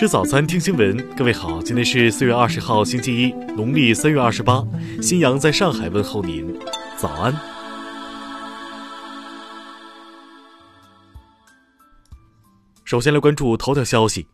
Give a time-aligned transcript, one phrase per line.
[0.00, 0.96] 吃早餐，听新闻。
[1.14, 4.66] 各位好，今天是四月二十号，星期一，农历三月二十八。
[5.02, 6.58] 新阳在上海问候您，
[6.96, 7.38] 早安。
[12.82, 14.26] 首先来关注头条消息。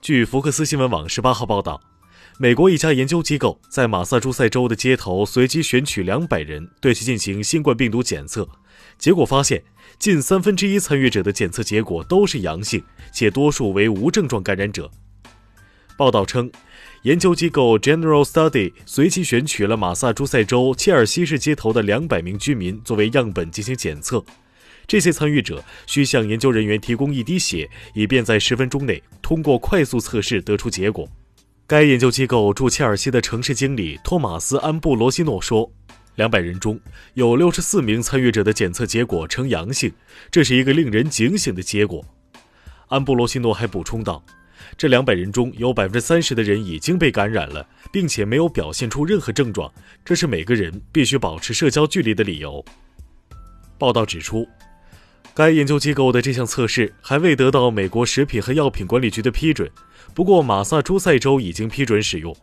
[0.00, 1.80] 据福克斯新闻网十八号报道，
[2.40, 8.48] 美国一家研究机构在马萨诸塞州的街头随机选取两百人，对其进行新冠病毒检测，
[8.98, 9.62] 结果发现。
[9.98, 12.82] 近三分之一参与者的检测结果都是阳性，
[13.12, 14.90] 且多数为无症状感染者。
[15.96, 16.50] 报道称，
[17.02, 24.24] 研究机构 General Study 随机选取了马萨诸塞州切尔西市街头的两百名居民作为样本进行检测。
[24.88, 31.08] 这些参与者需向研究人员提供一滴血，以便在十分钟内通过快速测试得出结果。
[31.68, 35.70] 该研究机构驻切尔西的城市经理托马斯·安布罗西诺说。
[36.16, 36.78] 两百人中
[37.14, 39.92] 有六十四名参与者的检测结果呈阳性，
[40.30, 42.04] 这是一个令人警醒的结果。
[42.88, 44.22] 安布罗西诺还补充道
[44.76, 49.72] ：“这两百人中有百分之三十的人已经被感染了，并且没有表现出任何症状，
[50.04, 52.62] 这是每个人必须保持社交距离的理由。”
[53.78, 54.46] 报道指出，
[55.34, 59.70] 该研究机构的这项测试还未得到美国食品和药品管理局的批准，
[60.12, 62.36] 不过马萨诸塞州已经批准使用。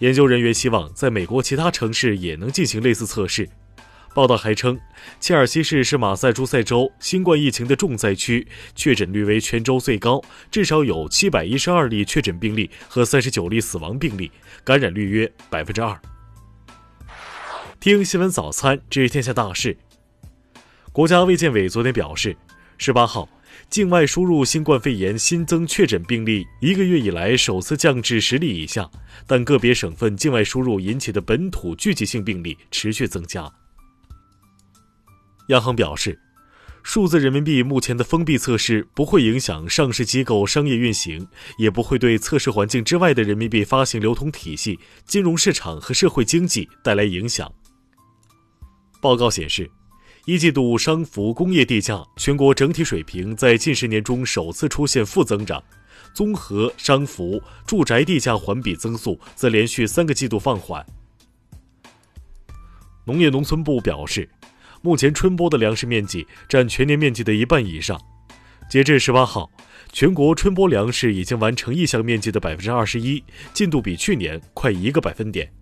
[0.00, 3.48] 研究人员希望在美国其他城市也能进行类似测试。
[4.14, 4.78] 报道还称，
[5.18, 14.30] 切尔西市是马萨诸塞州新冠疫情的重灾区，确诊率为全州最高，至少有七百一十二例确诊病例和三十九例死亡病例，
[14.62, 16.00] 感染率约百分之二。
[17.80, 19.76] 听新闻早餐知天下大事。
[20.92, 22.36] 国家卫健委昨天表示，
[22.78, 23.28] 十八号。
[23.70, 28.88] 境外输入新冠肺炎新增确诊病例一个月以来首次降至十例以下，
[29.26, 33.52] 但个别省份境外输入引起的本土聚集性病例持续增加。
[35.48, 36.18] 央行表示，
[36.82, 41.26] 数字人民币目前的封闭测试不会影响上市机构商业运行，
[41.58, 47.52] 也不会对测试环境之外的人民币发行流通体系、金融市场和社会经济带来影响。
[49.00, 49.70] 报告显示。
[50.26, 55.62] 一季度商服工业地价全国整体水平在近十年中首次出现负增长，
[56.14, 60.82] 综合商服、住宅地价环比增速则连续三个季度放缓。
[63.04, 64.26] 农业农村部表示，
[64.80, 68.00] 目前春播的粮食面积占全年面积的一半以上。
[68.70, 69.50] 截至十八号，
[69.92, 75.52] 全国春播粮食已经完成意向面积的百分之二十一，进度比去年快一个百分点。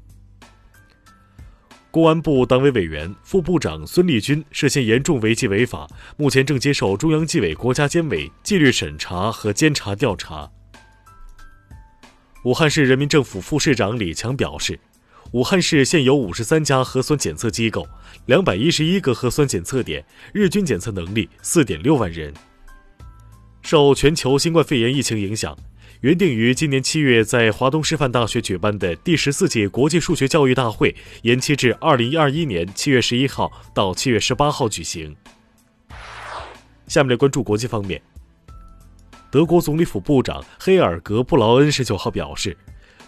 [1.93, 5.87] 公安部党委委员、副部长孙立军涉嫌严重违纪违法，
[6.17, 10.51] 目前正接受中央纪委国家监委纪律审查和监察调查。
[12.45, 14.81] 武汉市人民政府副市长李强表示，
[15.33, 17.87] 武汉市现有五十三家核酸检测机构，
[18.25, 22.33] 两百一十一个核酸检测点，日均检测能力四点六万人。
[23.61, 25.55] 受全球新冠肺炎疫情影响。
[26.03, 30.93] 原定于今年七月在华东师范大学举办的第十四届国际数学教育大会，
[31.23, 35.15] 延期至二零二一年七月十一号到七月十八号举行。
[36.89, 38.03] 下面来关注国际方面。
[39.31, 42.57] 德国总理府部长黑尔格布劳恩十九号表示，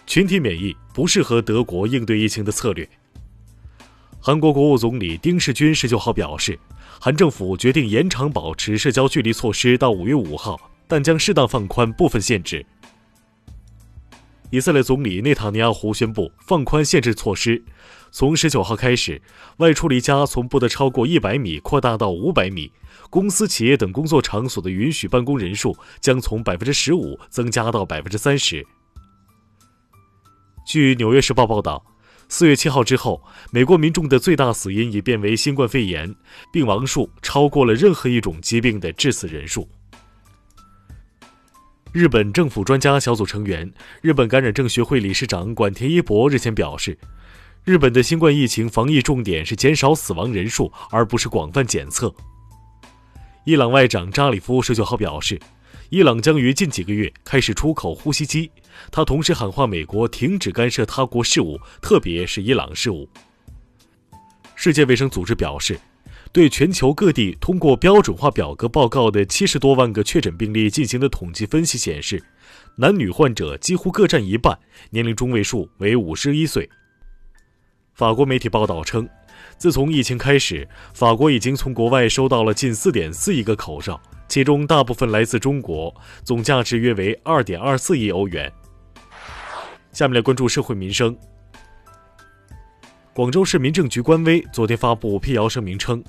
[0.07, 2.87] 群体免疫不适合德国应对疫情的策略。
[4.21, 6.57] 韩国国务总理丁世军十九号表示，
[7.01, 10.57] 韩政府决定延长保持社交距离措施到五月五号，
[10.87, 12.65] 但将适当放宽部分限制。
[14.55, 17.61] 以色列总理内塔尼亚胡宣布放宽限制措施，
[18.09, 19.21] 从十九号开始，
[19.57, 22.71] 外出离家从不得超过一百米扩大到五百米，
[23.09, 28.65] 公司、企业等工作场所的允许办公人数将从百分之十五增加到百分之三十。
[30.65, 31.85] 据《纽约时报》报道，
[32.29, 36.15] 四月七号之后，美国民众的最大死因已变为新冠肺炎，
[36.53, 39.67] 病亡数超过了任何一种疾病的致死人数。
[41.95, 46.97] 日本政府专家小组成员、日本感染症学会理事长管田一博日前表示，
[47.63, 52.13] 日本的新冠疫情防疫重点是减少死亡人数，而不是广泛检测。
[53.45, 55.39] 伊朗外长扎里夫十九号表示，
[55.89, 58.51] 伊朗将于近几个月开始出口呼吸机。
[58.91, 63.07] 他同时喊话美国停止干涉他国事务，特别是伊朗事务。
[64.53, 65.79] 世界卫生组织表示。
[66.35, 72.21] 对全球各地通过标准化表格报告的七十多万个确诊病例进行的统计分析显示，
[72.75, 74.59] 男女患者几乎各占一半，
[74.89, 76.69] 年龄中位数为五十一岁。
[77.93, 79.07] 法国媒体报道称，
[79.57, 83.97] 自从疫情开始，法国已经从国外收到了近四点四亿个口罩，
[84.27, 85.95] 其中大部分来自中国，
[86.25, 88.51] 总价值约为二点二四亿欧元。
[89.93, 91.17] 下面来关注社会民生。
[93.13, 96.03] 广州市民政局官微昨天发布辟谣声明称。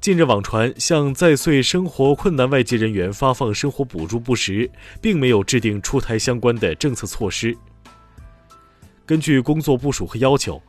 [0.00, 4.70] 近日网传向在穗生活困难外籍人员发放生活补助不实，
[5.02, 7.56] 并没有制定出台相关的政策措施。
[9.04, 10.62] 根据工作部署和要求，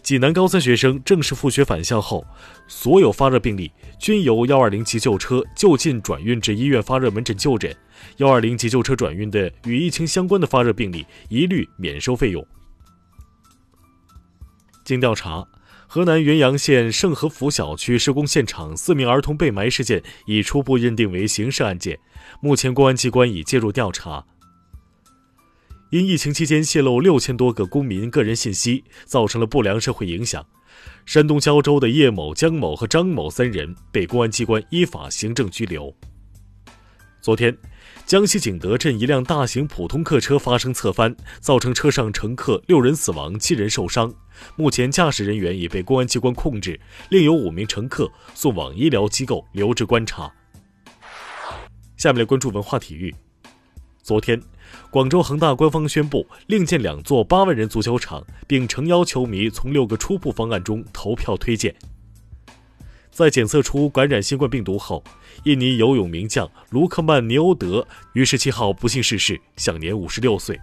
[0.00, 2.24] 济南高三学生正式复学返校后，
[2.68, 7.74] 所有发热病例均由幺二零急救车就近转运至医院发热门诊就诊。
[8.18, 12.46] 幺二零急救车转运的与疫情相关的发热病例一律免收费用。
[14.84, 15.44] 经调查。
[15.86, 21.98] 河南原阳县盛和府小区施工现场四名儿童被埋事件已初步认定为刑事案件，
[22.40, 24.24] 目前公安机关已介入调查。
[25.90, 30.44] 因疫情期间泄露六千多个公民个人信息，造成了不良社会影响，
[31.06, 35.94] 山东胶州的叶某、姜某和张某三人被公安机关依法行政拘留。
[37.20, 37.56] 昨天。
[38.06, 44.12] 江西景德镇一辆大型普通客车发生侧翻，造成车上乘客六人死亡、七人受伤。
[44.56, 46.78] 目前，驾驶人员已被公安机关控制，
[47.08, 50.30] 另有五名乘客送往医疗机构留置观察。
[51.96, 53.14] 下面来关注文化体育。
[54.02, 54.38] 昨天，
[54.90, 61.74] 广州恒大官方宣布另建两座八万人足球场，并诚邀球迷从六个初步方案中投票推荐。
[63.14, 65.02] 在检测出感染新冠病毒后，
[65.44, 70.60] 印尼游泳名将卢克曼尼欧德于十七号不幸逝世，享年五十六岁。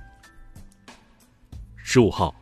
[1.78, 2.36] 十五号，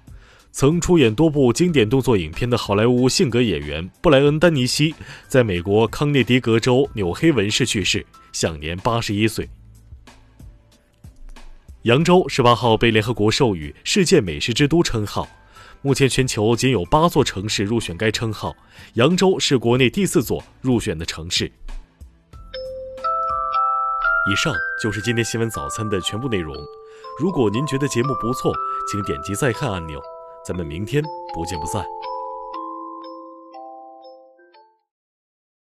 [0.52, 4.96] 曾出演多部经典动作影片的好莱坞性格演员布莱恩·丹尼西
[5.28, 9.48] 在美国康涅狄格州纽黑文市去世，享年八十一岁。
[11.84, 15.30] 扬州十八号被联合国授予“世界美食之都”称号。
[15.82, 18.54] 目前全球仅有八座城市入选该称号，
[18.96, 21.50] 扬州是国内第四座入选的城市。
[24.30, 24.54] 以上
[24.84, 26.54] 就是今天新闻早餐的全部内容。
[27.18, 28.54] 如果您觉得节目不错，
[28.92, 30.02] 请点击再看按钮。
[30.46, 31.02] 咱们明天
[31.34, 31.84] 不见不散。